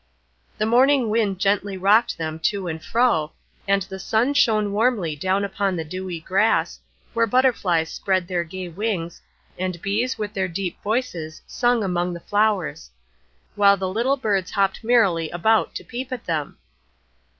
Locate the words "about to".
15.29-15.83